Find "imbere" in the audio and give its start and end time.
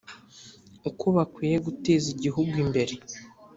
2.63-2.93